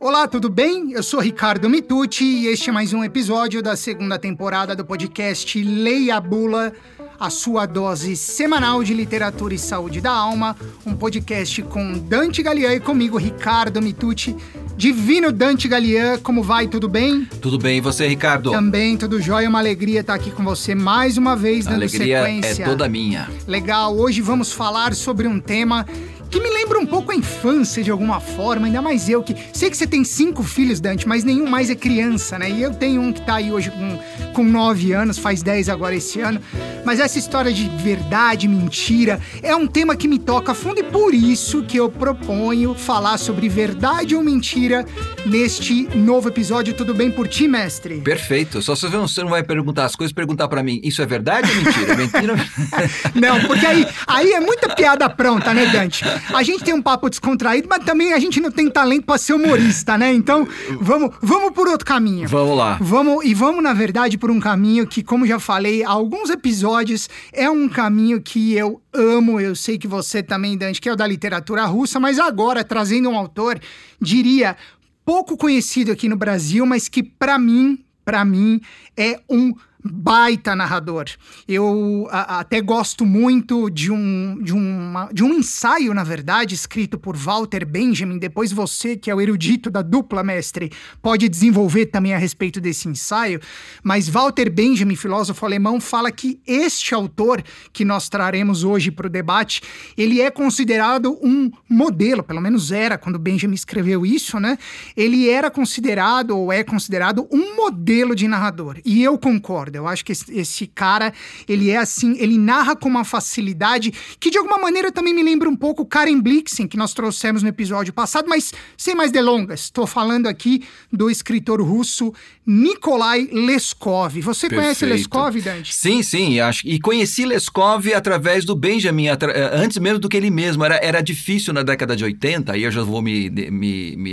[0.00, 0.92] Olá, tudo bem?
[0.92, 5.62] Eu sou Ricardo Mitucci e este é mais um episódio da segunda temporada do podcast
[5.62, 6.72] Leia a Bula,
[7.18, 10.54] a sua dose semanal de literatura e saúde da alma,
[10.84, 14.36] um podcast com Dante Galian e comigo, Ricardo Mitucci.
[14.76, 16.66] Divino Dante Galian, como vai?
[16.66, 17.26] Tudo bem?
[17.40, 18.50] Tudo bem, e você, Ricardo?
[18.50, 19.48] Também, tudo jóia.
[19.48, 22.62] Uma alegria estar aqui com você mais uma vez, A dando alegria sequência.
[22.64, 23.30] é toda minha.
[23.46, 25.86] Legal, hoje vamos falar sobre um tema
[26.34, 29.36] que me lembra um pouco a infância de alguma forma, ainda mais eu que.
[29.52, 32.50] Sei que você tem cinco filhos, Dante, mas nenhum mais é criança, né?
[32.50, 33.98] E eu tenho um que tá aí hoje com,
[34.32, 36.40] com nove anos, faz dez agora esse ano.
[36.84, 40.82] Mas essa história de verdade, mentira, é um tema que me toca a fundo e
[40.82, 44.84] por isso que eu proponho falar sobre verdade ou mentira
[45.24, 46.74] neste novo episódio.
[46.74, 48.00] Tudo bem por ti, mestre?
[48.00, 48.60] Perfeito.
[48.60, 51.56] Só se você não vai perguntar as coisas, perguntar pra mim, isso é verdade ou
[51.62, 51.94] mentira?
[51.96, 52.34] mentira?
[53.14, 56.04] Não, porque aí, aí é muita piada pronta, né, Dante?
[56.32, 59.34] A gente tem um papo descontraído, mas também a gente não tem talento pra ser
[59.34, 60.12] humorista, né?
[60.12, 60.46] Então,
[60.80, 62.28] vamos, vamos por outro caminho.
[62.28, 62.78] Vamos lá.
[62.80, 67.08] Vamos, e vamos, na verdade, por um caminho que, como já falei há alguns episódios,
[67.32, 69.40] é um caminho que eu amo.
[69.40, 73.10] Eu sei que você também, Dante, que é o da literatura russa, mas agora, trazendo
[73.10, 73.60] um autor,
[74.00, 74.56] diria,
[75.04, 78.60] pouco conhecido aqui no Brasil, mas que, pra mim, pra mim,
[78.96, 79.52] é um
[79.84, 81.04] baita narrador.
[81.46, 86.98] Eu a- até gosto muito de um, de, uma, de um ensaio, na verdade, escrito
[86.98, 88.18] por Walter Benjamin.
[88.18, 92.88] Depois você, que é o erudito da dupla, mestre, pode desenvolver também a respeito desse
[92.88, 93.40] ensaio.
[93.82, 99.10] Mas Walter Benjamin, filósofo alemão, fala que este autor que nós traremos hoje para o
[99.10, 99.60] debate,
[99.98, 104.56] ele é considerado um modelo, pelo menos era quando Benjamin escreveu isso, né?
[104.96, 108.78] Ele era considerado ou é considerado um modelo de narrador.
[108.84, 109.73] E eu concordo.
[109.76, 111.12] Eu acho que esse, esse cara,
[111.48, 115.48] ele é assim, ele narra com uma facilidade que de alguma maneira também me lembra
[115.48, 119.60] um pouco Karen Blixen, que nós trouxemos no episódio passado, mas sem mais delongas.
[119.60, 122.12] Estou falando aqui do escritor russo
[122.46, 124.20] Nikolai Leskov.
[124.20, 124.92] Você conhece Perfeito.
[124.92, 125.74] Leskov, Dante?
[125.74, 126.40] Sim, sim.
[126.40, 129.16] Acho, e conheci Leskov através do Benjamin, eh,
[129.52, 130.64] antes mesmo do que ele mesmo.
[130.64, 134.12] Era, era difícil na década de 80, aí eu já vou me, me, me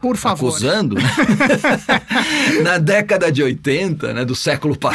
[0.00, 0.46] Por favor.
[0.46, 0.96] auto-acusando.
[2.62, 4.93] na década de 80, né, do século passado,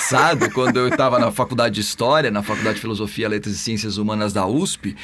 [0.54, 4.32] quando eu estava na faculdade de História, na Faculdade de Filosofia, Letras e Ciências Humanas
[4.34, 4.96] da USP,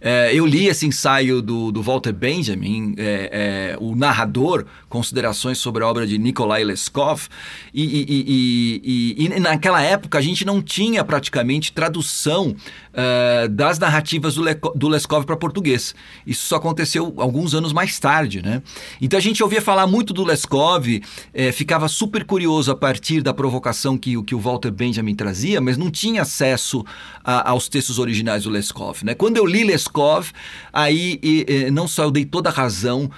[0.00, 5.82] eh, eu li esse ensaio do, do Walter Benjamin, eh, eh, o narrador, Considerações sobre
[5.82, 7.22] a obra de Nikolai Leskov,
[7.72, 12.54] e, e- e- e- naquela época a gente não tinha praticamente tradução
[12.92, 14.42] eh, das narrativas do,
[14.74, 15.94] do Leskov para português.
[16.26, 18.62] Isso só aconteceu alguns anos mais tarde, né?
[19.00, 21.00] Então a gente ouvia falar muito do Leskov,
[21.54, 25.90] ficava super curioso a partir da provocação que, que o Walter Benjamin trazia, mas não
[25.90, 26.84] tinha acesso
[27.24, 29.14] a- aos textos originais do Leskov, né?
[29.14, 30.30] Quando eu li Leskov,
[30.72, 33.10] aí e, eh, não só eu dei toda a razão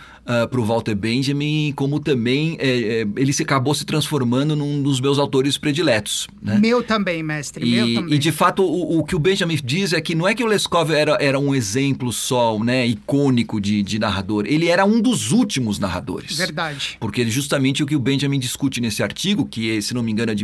[0.50, 4.98] para o Walter Benjamin, como também eh, eh, ele se acabou se transformando num dos
[4.98, 6.58] meus autores prediletos, né?
[6.58, 8.14] Meu também, mestre, meu E, também.
[8.14, 10.46] e, de fato o, o que o Benjamin diz é que não é que o
[10.46, 15.30] Leskov era, era um exemplo só, né, icônico de, de narrador, ele era um dos
[15.30, 16.38] últimos narradores.
[16.38, 16.96] Verdade.
[16.98, 20.34] Porque justamente o que o Benjamin discute nesse artigo, que se não me engano é
[20.34, 20.42] de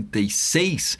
[0.00, 0.98] 1936,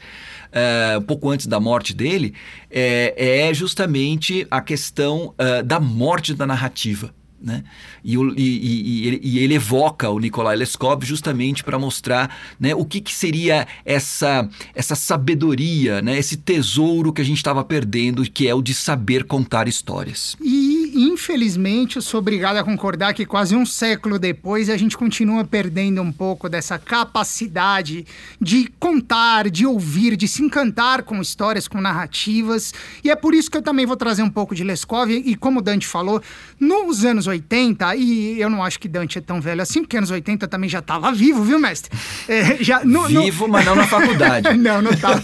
[0.51, 2.33] é, um pouco antes da morte dele,
[2.69, 7.13] é, é justamente a questão é, da morte da narrativa.
[7.43, 7.63] Né?
[8.03, 12.75] E, o- e- e- ele, e ele evoca o Nikolai Leskov justamente para mostrar né,
[12.75, 18.21] o que, que seria essa, essa sabedoria, né, esse tesouro que a gente estava perdendo,
[18.29, 20.37] que é o de saber contar histórias.
[20.39, 20.60] E,
[20.93, 26.01] infelizmente, eu sou obrigado a concordar que quase um século depois a gente continua perdendo
[26.01, 28.05] um pouco dessa capacidade
[28.39, 32.73] de contar, de ouvir, de se encantar com histórias, com narrativas.
[33.03, 35.09] E é por isso que eu também vou trazer um pouco de Leskov.
[35.11, 36.21] E como o Dante falou,
[36.59, 40.11] nos anos 80, e eu não acho que Dante é tão velho assim, porque anos
[40.11, 41.91] 80 também já estava vivo, viu, mestre?
[42.27, 44.55] É, já, no- no- Vivo, mas não na faculdade.
[44.57, 45.21] não, não tava.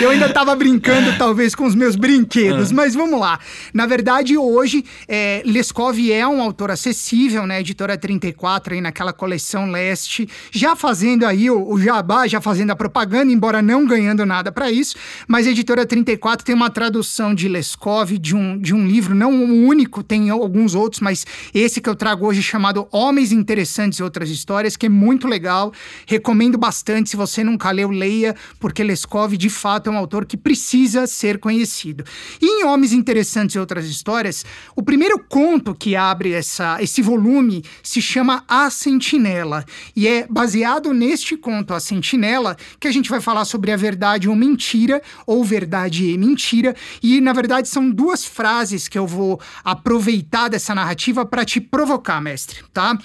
[0.00, 3.38] Eu ainda tava brincando, talvez, com os meus brinquedos, mas vamos lá.
[3.72, 4.57] Na verdade, hoje,
[5.08, 7.60] é, Leskov é um autor acessível, né?
[7.60, 12.76] Editora 34, aí naquela coleção leste, já fazendo aí o, o jabá, já fazendo a
[12.76, 14.96] propaganda, embora não ganhando nada para isso,
[15.26, 19.32] mas a Editora 34 tem uma tradução de Leskov, de um, de um livro, não
[19.32, 24.02] um único, tem alguns outros, mas esse que eu trago hoje chamado Homens Interessantes e
[24.02, 25.72] Outras Histórias, que é muito legal.
[26.06, 27.10] Recomendo bastante.
[27.10, 31.38] Se você nunca leu, leia, porque Leskov, de fato, é um autor que precisa ser
[31.38, 32.04] conhecido.
[32.40, 34.44] E em Homens Interessantes e Outras Histórias,
[34.74, 39.64] O primeiro conto que abre essa, esse volume se chama A Sentinela
[39.94, 44.28] e é baseado neste conto A Sentinela que a gente vai falar sobre a verdade
[44.28, 49.40] ou mentira ou verdade e mentira e na verdade são duas frases que eu vou
[49.64, 52.98] aproveitar dessa narrativa para te provocar, mestre, tá?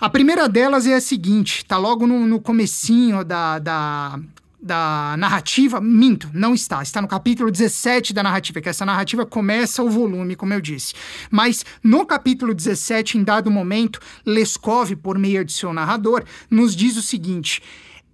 [0.00, 4.18] A primeira delas é a seguinte, tá logo no, no comecinho da, da,
[4.62, 6.80] da narrativa, minto, não está.
[6.82, 10.94] Está no capítulo 17 da narrativa, que essa narrativa começa o volume, como eu disse.
[11.30, 16.96] Mas no capítulo 17, em dado momento, Leskov, por meio de seu narrador, nos diz
[16.96, 17.60] o seguinte: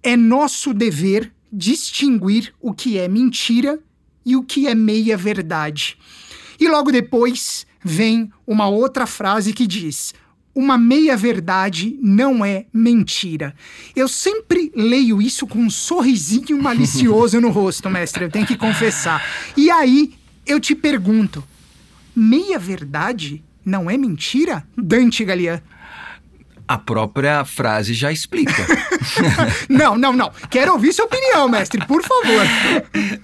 [0.01, 3.79] é nosso dever distinguir o que é mentira
[4.25, 5.97] e o que é meia verdade.
[6.59, 10.15] E logo depois vem uma outra frase que diz:
[10.53, 13.53] uma meia-verdade não é mentira.
[13.95, 19.23] Eu sempre leio isso com um sorrisinho malicioso no rosto, mestre, eu tenho que confessar.
[19.55, 20.13] E aí
[20.45, 21.43] eu te pergunto:
[22.15, 24.65] meia-verdade não é mentira?
[24.75, 25.61] Dante Galian.
[26.67, 28.63] A própria frase já explica.
[29.67, 30.31] não, não, não.
[30.51, 32.45] Quero ouvir sua opinião, mestre, por favor.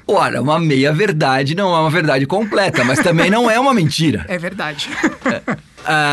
[0.07, 4.25] Ora, uma meia-verdade não é uma verdade completa, mas também não é uma mentira.
[4.27, 4.89] É verdade.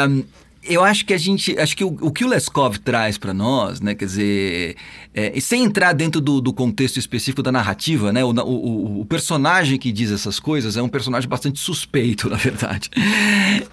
[0.06, 0.24] Um,
[0.64, 1.58] eu acho que a gente.
[1.58, 3.94] Acho que o, o que o Leskov traz para nós, né?
[3.94, 4.76] Quer dizer,
[5.12, 8.24] é, sem entrar dentro do, do, contexto específico da narrativa, né?
[8.24, 12.90] O, o, o, personagem que diz essas coisas é um personagem bastante suspeito, na verdade.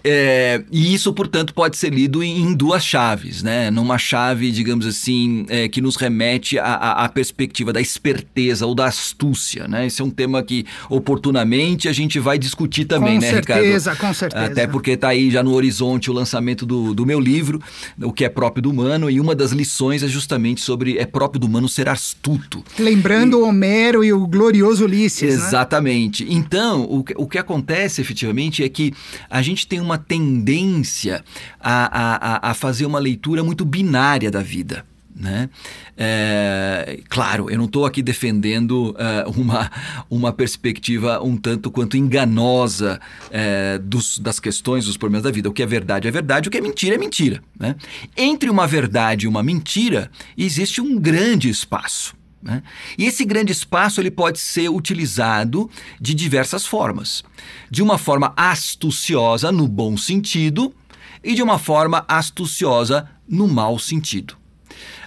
[0.04, 3.70] É, e isso, portanto, pode ser lido em, em, duas chaves, né?
[3.70, 8.86] Numa chave, digamos assim, é, que nos remete à, à, perspectiva da esperteza ou da
[8.86, 9.86] astúcia, né?
[9.86, 13.60] Esse é um tema que, oportunamente, a gente vai discutir também, com né, certeza, Ricardo?
[13.60, 14.46] Com certeza, com certeza.
[14.46, 17.62] Até porque está aí já no horizonte o lançamento do do, meu livro,
[18.02, 21.40] o que é próprio do humano, e uma das lições é justamente sobre é próprio
[21.40, 22.64] do humano ser astuto.
[22.78, 25.38] Lembrando e, Homero e o glorioso Ulisses.
[25.38, 25.46] Né?
[25.46, 26.24] Exatamente.
[26.24, 26.32] Né?
[26.34, 28.94] Então, o, o que acontece efetivamente é que
[29.30, 31.24] a gente tem uma tendência
[31.60, 34.86] a, a, a fazer uma leitura muito binária da vida.
[35.20, 35.50] Né?
[35.98, 39.70] É, claro, eu não estou aqui defendendo uh, uma,
[40.10, 45.50] uma perspectiva um tanto quanto enganosa é, dos, das questões, dos problemas da vida.
[45.50, 47.44] O que é verdade é verdade, o que é mentira é mentira.
[47.60, 47.76] Né?
[48.16, 52.16] Entre uma verdade e uma mentira existe um grande espaço.
[52.42, 52.64] Né?
[52.98, 55.70] E esse grande espaço ele pode ser utilizado
[56.00, 57.26] de diversas formas.
[57.70, 60.74] De uma forma astuciosa, no bom sentido,
[61.22, 64.39] e de uma forma astuciosa, no mau sentido.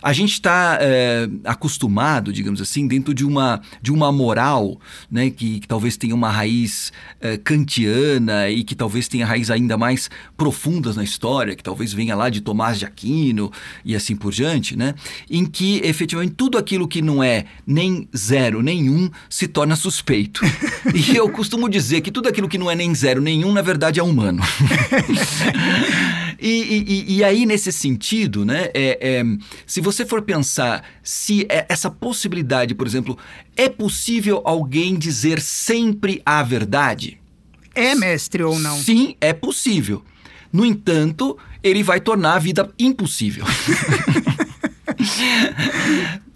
[0.02, 4.80] A gente está é, acostumado, digamos assim, dentro de uma, de uma moral
[5.10, 9.76] né, que, que talvez tenha uma raiz é, kantiana e que talvez tenha raiz ainda
[9.76, 13.52] mais profundas na história, que talvez venha lá de Tomás de Aquino
[13.84, 14.94] e assim por diante, né,
[15.30, 20.42] em que efetivamente tudo aquilo que não é nem zero, nem um, se torna suspeito.
[20.94, 23.62] e eu costumo dizer que tudo aquilo que não é nem zero, nem um, na
[23.62, 24.42] verdade é humano.
[26.42, 29.24] e, e, e, aí, nesse sentido, né, é, é,
[29.66, 33.16] se você for pensar se é essa possibilidade, por exemplo,
[33.56, 37.18] é possível alguém dizer sempre a verdade?
[37.74, 38.78] É mestre ou não?
[38.78, 40.02] Sim, é possível.
[40.52, 43.44] No entanto, ele vai tornar a vida impossível.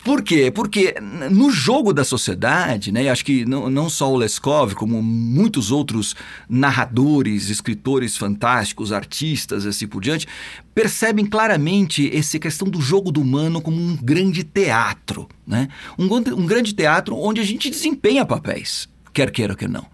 [0.06, 0.52] Por quê?
[0.52, 0.94] Porque
[1.32, 6.14] no jogo da sociedade, né, acho que não, não só o Leskov, como muitos outros
[6.48, 10.28] narradores, escritores fantásticos, artistas, assim por diante,
[10.72, 15.26] percebem claramente essa questão do jogo do humano como um grande teatro.
[15.44, 15.66] Né?
[15.98, 19.86] Um, um grande teatro onde a gente desempenha papéis quer queira, quer não.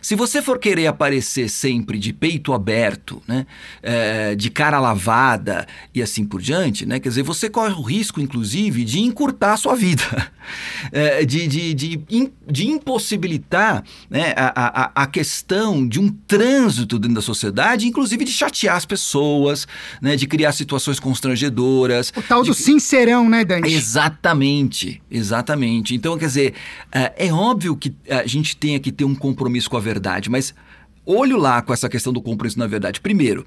[0.00, 3.46] Se você for querer aparecer sempre de peito aberto, né,
[3.82, 8.20] é, de cara lavada e assim por diante, né, quer dizer, você corre o risco,
[8.20, 10.32] inclusive, de encurtar a sua vida,
[10.92, 11.96] é, de, de, de,
[12.46, 18.32] de, impossibilitar né, a, a, a questão de um trânsito dentro da sociedade, inclusive de
[18.32, 19.66] chatear as pessoas,
[20.00, 22.12] né, de criar situações constrangedoras.
[22.16, 22.50] O tal de...
[22.50, 23.72] do sincerão, né, Dante?
[23.72, 25.94] Exatamente, exatamente.
[25.94, 26.54] Então, quer dizer,
[26.92, 29.14] é, é óbvio que a gente tem tenha que ter um
[29.58, 30.54] compromisso com a verdade, mas
[31.04, 33.00] olho lá com essa questão do compromisso na verdade.
[33.00, 33.46] Primeiro,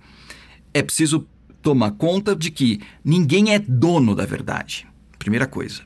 [0.74, 1.26] é preciso
[1.62, 4.88] tomar conta de que ninguém é dono da verdade.
[5.18, 5.82] Primeira coisa.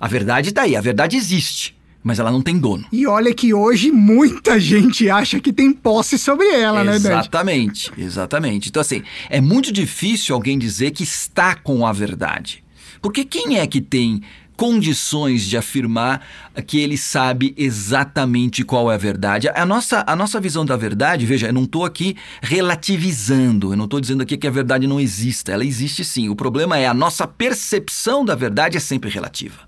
[0.00, 2.86] A verdade está aí, a verdade existe mas ela não tem dono.
[2.90, 7.92] E olha que hoje muita gente acha que tem posse sobre ela, exatamente, né, Exatamente,
[7.98, 8.68] exatamente.
[8.70, 12.64] Então, assim, é muito difícil alguém dizer que está com a verdade.
[13.02, 14.22] Porque quem é que tem
[14.58, 16.20] condições de afirmar
[16.66, 19.48] que ele sabe exatamente qual é a verdade.
[19.48, 23.84] A nossa, a nossa visão da verdade, veja, eu não estou aqui relativizando, eu não
[23.84, 26.28] estou dizendo aqui que a verdade não exista, ela existe sim.
[26.28, 29.60] O problema é a nossa percepção da verdade é sempre relativa.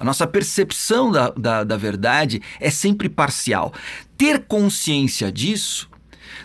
[0.00, 3.74] A nossa percepção da, da, da verdade é sempre parcial.
[4.16, 5.90] Ter consciência disso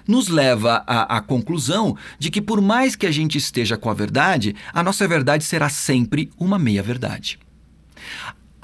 [0.05, 3.93] nos leva à, à conclusão de que, por mais que a gente esteja com a
[3.93, 7.39] verdade, a nossa verdade será sempre uma meia-verdade.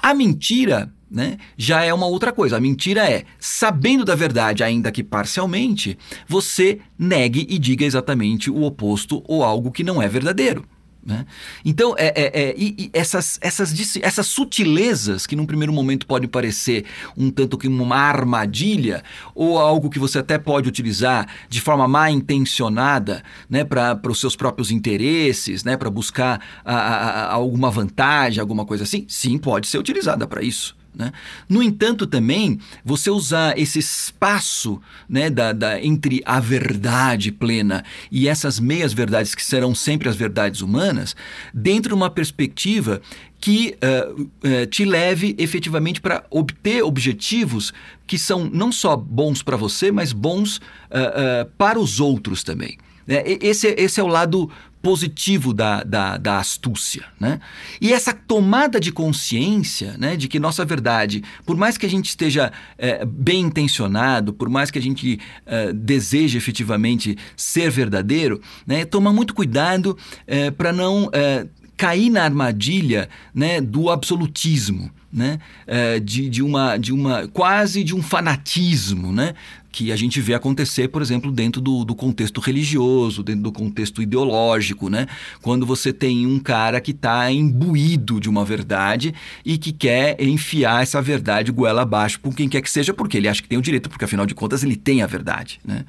[0.04, 2.58] A mentira né, já é uma outra coisa.
[2.58, 5.96] A mentira é, sabendo da verdade, ainda que parcialmente,
[6.28, 10.66] você negue e diga exatamente o oposto ou algo que não é verdadeiro.
[11.04, 11.26] Né?
[11.64, 16.28] Então, é, é, é e, e essas, essas, essas sutilezas que num primeiro momento podem
[16.28, 19.02] parecer um tanto que uma armadilha
[19.34, 24.34] ou algo que você até pode utilizar de forma mal intencionada né, para os seus
[24.34, 29.66] próprios interesses, né, para buscar a, a, a alguma vantagem, alguma coisa assim, sim, pode
[29.66, 30.74] ser utilizada para isso.
[30.94, 31.12] Né?
[31.48, 38.28] No entanto, também, você usar esse espaço né, da, da, entre a verdade plena e
[38.28, 41.16] essas meias verdades, que serão sempre as verdades humanas,
[41.52, 43.00] dentro de uma perspectiva
[43.40, 47.74] que uh, uh, te leve efetivamente para obter objetivos
[48.06, 52.78] que são não só bons para você, mas bons uh, para os outros também.
[53.06, 53.22] Né?
[53.42, 54.50] Esse, esse é o lado
[54.84, 57.04] positivo da, da, da, astúcia.
[57.18, 57.40] Né?
[57.80, 62.10] E essa tomada de consciência né, de que nossa verdade, por mais que a gente
[62.10, 68.84] esteja é, bem intencionado, por mais que a gente é, deseje efetivamente ser verdadeiro, né,
[68.84, 71.46] toma muito cuidado é, para não é,
[71.78, 74.90] cair na armadilha né, do absolutismo.
[75.10, 79.34] Né, é, de, de, uma, de uma quase de um fanatismo, né,
[79.74, 84.00] que a gente vê acontecer, por exemplo, dentro do, do, contexto religioso, dentro do contexto
[84.00, 85.08] ideológico, né?
[85.42, 89.12] Quando você tem um cara que está imbuído de uma verdade
[89.44, 93.26] e que quer enfiar essa verdade goela abaixo por quem quer que seja, porque ele
[93.26, 95.84] acha que tem o direito, porque afinal de contas ele tem a verdade, né?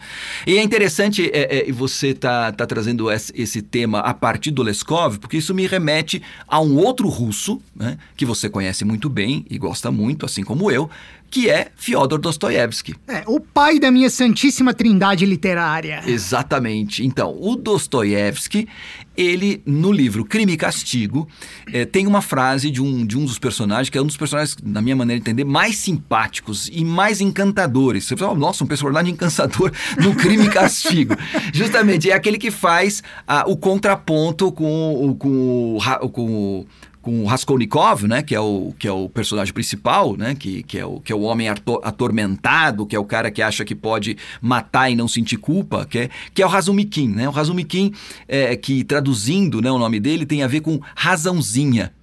[0.48, 5.20] E é interessante é, é, você tá, tá trazendo esse tema a partir do Leskov,
[5.20, 8.00] porque isso me remete a um outro russo, né?
[8.18, 10.90] Que você conhece muito bem e gosta muito, assim como eu,
[11.36, 12.96] que é Fyodor Dostoiévski.
[13.10, 16.02] É, o pai da minha santíssima trindade literária.
[16.08, 17.06] Exatamente.
[17.06, 18.70] Então, o Dostoiévski,
[19.18, 21.28] ele, no livro Crime e Castigo,
[21.74, 24.56] é, tem uma frase de um, de um dos personagens, que é um dos personagens,
[24.64, 28.06] na minha maneira de entender, mais simpáticos e mais encantadores.
[28.06, 31.18] Você fala, nossa, um personagem encantador no Crime e Castigo.
[31.54, 36.66] Justamente, é aquele que faz ah, o contraponto com, com, com, com
[37.06, 40.80] com o Raskolnikov, né, que é o, que é o personagem principal, né, que, que,
[40.80, 44.18] é o, que é o homem atormentado, que é o cara que acha que pode
[44.42, 47.10] matar e não sentir culpa, que é, que é o Razumikin.
[47.10, 47.30] Né?
[47.30, 47.94] O Razumikin,
[48.28, 51.94] é, que traduzindo né, o nome dele, tem a ver com razãozinha.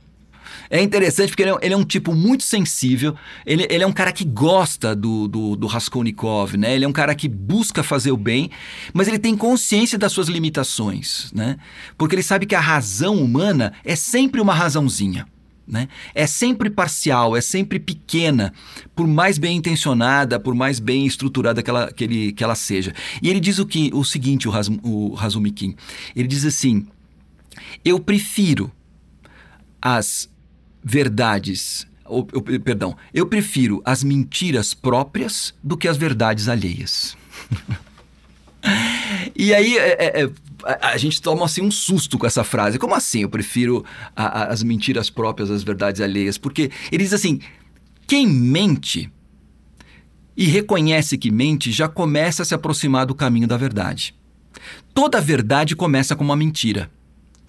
[0.72, 3.14] É interessante porque ele é, ele é um tipo muito sensível,
[3.44, 6.74] ele, ele, é um cara que gosta do, do, do, Raskolnikov, né?
[6.74, 8.50] Ele é um cara que busca fazer o bem,
[8.94, 11.58] mas ele tem consciência das suas limitações, né?
[11.98, 15.26] Porque ele sabe que a razão humana é sempre uma razãozinha.
[15.68, 15.88] Né?
[16.14, 18.52] É sempre parcial, é sempre pequena,
[18.96, 22.94] por mais bem intencionada, por mais bem estruturada que ela, que ele, que ela seja.
[23.22, 25.76] E ele diz o, que, o seguinte, o, Raz, o Razumikin,
[26.16, 26.86] ele diz assim,
[27.84, 28.72] eu prefiro
[29.80, 30.28] as
[30.82, 31.86] verdades.
[32.04, 37.16] Ou, perdão, eu prefiro as mentiras próprias do que as verdades alheias.
[39.34, 40.30] e aí é, é, é,
[40.64, 42.78] a, a, gente toma assim um susto com essa frase.
[42.78, 43.22] Como assim?
[43.22, 43.84] Eu prefiro
[44.14, 46.36] a, a, as mentiras próprias às verdades alheias?
[46.36, 47.40] Porque ele diz assim:
[48.06, 49.10] quem mente
[50.36, 54.14] e reconhece que mente já começa a se aproximar do caminho da verdade.
[54.94, 56.90] Toda verdade começa com uma mentira.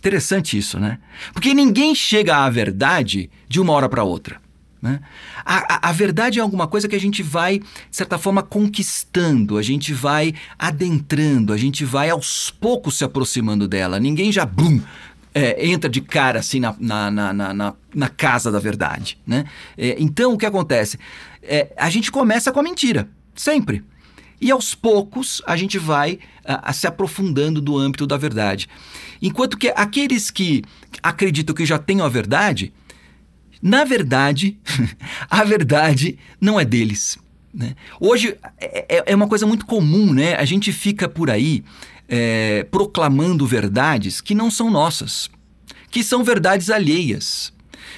[0.03, 0.99] Interessante isso, né?
[1.31, 4.35] Porque ninguém chega à verdade de uma hora para outra.
[4.81, 4.99] Né?
[5.45, 9.57] A, a, a, verdade é alguma coisa que a gente vai, de certa forma, conquistando,
[9.57, 13.97] a gente vai adentrando, a gente vai aos poucos se aproximando dela.
[13.97, 14.81] Ninguém já, bum,
[15.33, 19.17] é, entra de cara assim na, na, na, na, na casa da verdade.
[19.25, 19.45] Né?
[19.77, 20.99] É, então, o que acontece?
[21.41, 23.85] É, a gente começa com a mentira, sempre.
[24.41, 28.67] E aos poucos a gente vai a, a se aprofundando do âmbito da verdade.
[29.21, 30.63] Enquanto que aqueles que
[31.01, 32.73] acreditam que já têm a verdade,
[33.61, 34.57] na verdade,
[35.29, 37.17] a verdade não é deles.
[37.53, 37.75] Né?
[37.99, 40.35] Hoje é, é, é, uma coisa muito comum, né?
[40.35, 41.63] A gente fica por aí
[42.09, 45.29] é, proclamando verdades que não são nossas,
[45.89, 47.52] que são verdades alheias.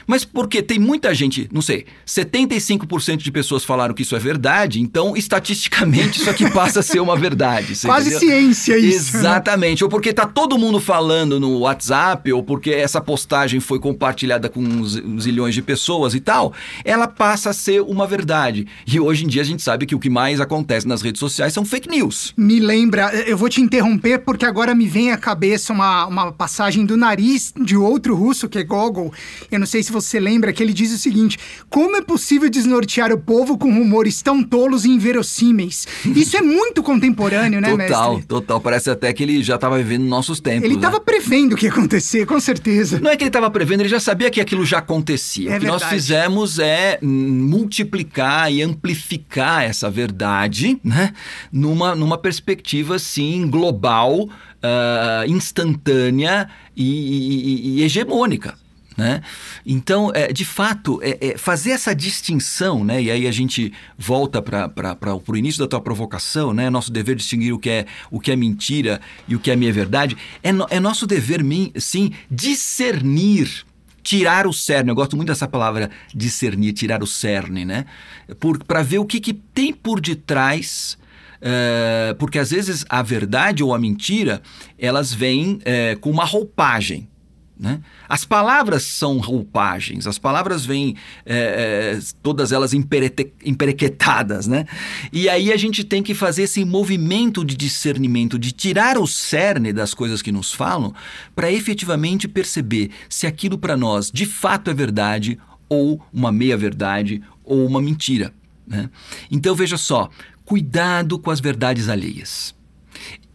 [0.07, 4.81] Mas porque tem muita gente, não sei, 75% de pessoas falaram que isso é verdade,
[4.81, 7.73] então estatisticamente isso aqui passa a ser uma verdade.
[7.85, 8.19] Quase entendeu?
[8.19, 9.13] ciência isso.
[9.13, 9.19] Né?
[9.19, 9.83] Exatamente.
[9.83, 14.59] Ou porque tá todo mundo falando no WhatsApp, ou porque essa postagem foi compartilhada com
[14.59, 18.67] uns zilhões de pessoas e tal, ela passa a ser uma verdade.
[18.85, 21.53] E hoje em dia a gente sabe que o que mais acontece nas redes sociais
[21.53, 22.33] são fake news.
[22.37, 26.85] Me lembra, eu vou te interromper porque agora me vem à cabeça uma, uma passagem
[26.85, 29.13] do nariz de outro russo que é Gogol.
[29.51, 31.37] Eu não sei sei se você lembra, que ele diz o seguinte:
[31.69, 35.85] como é possível desnortear o povo com rumores tão tolos e inverossímeis?
[36.15, 38.27] Isso é muito contemporâneo, né, total, mestre?
[38.27, 40.63] Total, Parece até que ele já estava vivendo nossos tempos.
[40.63, 41.03] Ele estava né?
[41.05, 42.99] prevendo o que ia acontecer, com certeza.
[42.99, 45.49] Não é que ele estava prevendo, ele já sabia que aquilo já acontecia.
[45.49, 45.83] É o que verdade.
[45.83, 51.11] nós fizemos é multiplicar e amplificar essa verdade, né?
[51.51, 58.55] Numa, numa perspectiva, assim, global, uh, instantânea e, e, e hegemônica.
[58.97, 59.21] Né?
[59.65, 63.01] Então, é, de fato, é, é fazer essa distinção, né?
[63.01, 66.69] e aí a gente volta para o início da tua provocação, né?
[66.69, 69.73] nosso dever distinguir o que é, o que é mentira e o que é minha
[69.73, 71.41] verdade, é, no, é nosso dever,
[71.77, 73.65] sim, discernir
[74.01, 74.91] tirar o cerne.
[74.91, 77.85] Eu gosto muito dessa palavra discernir, tirar o cerne, né?
[78.67, 80.95] Para ver o que, que tem por detrás.
[81.37, 84.41] Uh, porque às vezes a verdade ou a mentira
[84.79, 87.09] elas vêm uh, com uma roupagem.
[87.57, 87.79] Né?
[88.09, 94.65] As palavras são roupagens, as palavras vêm é, todas elas emperequetadas, né?
[95.11, 99.71] E aí a gente tem que fazer esse movimento de discernimento, de tirar o cerne
[99.71, 100.93] das coisas que nos falam,
[101.33, 107.65] para efetivamente perceber se aquilo para nós de fato é verdade ou uma meia-verdade ou
[107.65, 108.33] uma mentira.
[108.67, 108.89] Né?
[109.31, 110.09] Então veja só,
[110.43, 112.53] cuidado com as verdades alheias.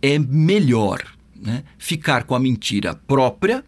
[0.03, 1.03] É melhor
[1.35, 3.65] né, ficar com a mentira própria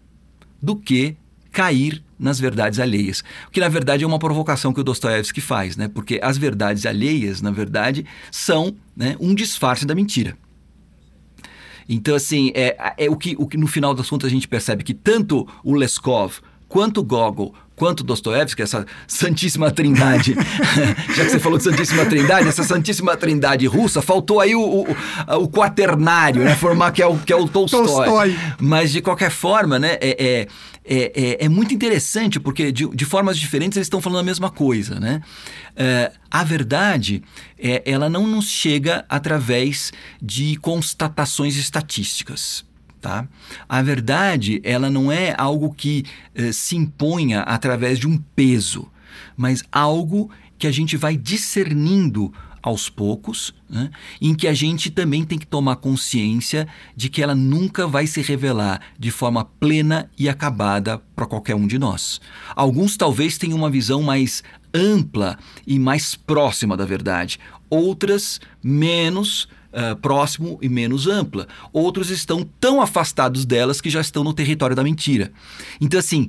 [0.62, 1.16] do que
[1.50, 3.23] cair nas verdades alheias.
[3.49, 5.88] O que na verdade é uma provocação que o Dostoiévski faz, né?
[5.88, 10.37] Porque as verdades alheias, na verdade, são né, um disfarce da mentira.
[11.88, 14.85] Então, assim, é, é o, que, o que no final das contas a gente percebe
[14.85, 16.38] que tanto o Leskov
[16.73, 20.37] quanto Gogol quanto Dostoiévski, essa Santíssima Trindade.
[21.17, 24.87] Já que você falou de Santíssima Trindade, essa Santíssima Trindade russa, faltou aí o, o,
[25.41, 26.55] o quaternário, né?
[26.55, 27.87] Formar que é o, que é o Tolstói.
[27.87, 28.38] Tolstói.
[28.61, 29.99] Mas, de qualquer forma, né?
[30.00, 30.47] É,
[30.85, 34.50] é, é, é, muito interessante porque, de, de formas diferentes, eles estão falando a mesma
[34.50, 35.21] coisa, né?
[35.75, 37.23] É, a verdade,
[37.59, 42.64] é, ela não nos chega através de constatações estatísticas.
[43.02, 43.26] Tá?
[43.68, 46.04] A verdade, ela não é algo que
[46.37, 48.88] eh, se imponha através de um peso,
[49.37, 52.32] mas algo que a gente vai discernindo
[52.62, 53.90] aos poucos, né?
[54.21, 58.23] em que a gente também tem que tomar consciência de que ela nunca vai se
[58.23, 62.21] revelar de forma plena e acabada para qualquer um de nós.
[62.54, 65.36] Alguns talvez tenham uma visão mais ampla
[65.67, 71.47] e mais próxima da verdade, outras menos uh, próximo e menos ampla.
[71.73, 75.32] Outros estão tão afastados delas que já estão no território da mentira.
[75.80, 76.28] Então, assim,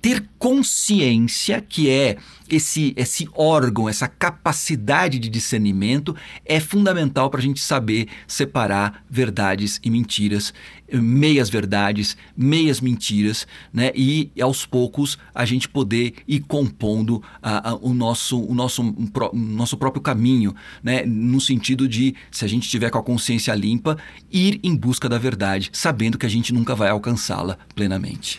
[0.00, 6.14] ter consciência que é esse, esse órgão, essa capacidade de discernimento
[6.44, 10.52] é fundamental para a gente saber separar verdades e mentiras,
[10.92, 13.90] meias verdades, meias mentiras, né?
[13.94, 19.06] E aos poucos a gente poder ir compondo a, a, o, nosso, o nosso, um,
[19.06, 21.02] pro, nosso próprio caminho, né?
[21.04, 23.96] No sentido de, se a gente estiver com a consciência limpa,
[24.30, 28.38] ir em busca da verdade, sabendo que a gente nunca vai alcançá-la plenamente.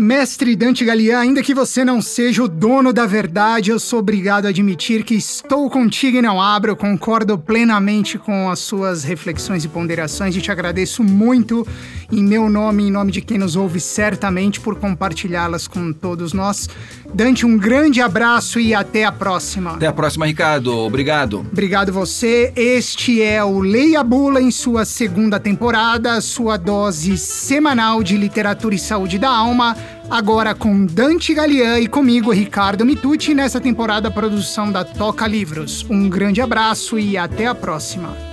[0.00, 4.46] Mestre Dante Galian, ainda que você não seja o dono da verdade, eu sou obrigado
[4.46, 6.76] a admitir que estou contigo e não abro.
[6.76, 11.66] Concordo plenamente com as suas reflexões e ponderações e te agradeço muito
[12.12, 16.68] em meu nome em nome de quem nos ouve, certamente, por compartilhá-las com todos nós.
[17.14, 19.72] Dante, um grande abraço e até a próxima.
[19.72, 20.76] Até a próxima, Ricardo.
[20.76, 21.40] Obrigado.
[21.40, 22.52] Obrigado você.
[22.54, 28.78] Este é o Leia Bula em sua segunda temporada, sua dose semanal de literatura e
[28.78, 29.76] saúde da alma
[30.10, 35.84] agora com Dante Galian e comigo, Ricardo Mitucci, nessa temporada produção da Toca Livros.
[35.88, 38.27] Um grande abraço e até a próxima.